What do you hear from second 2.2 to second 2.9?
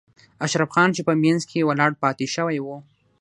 شوی و.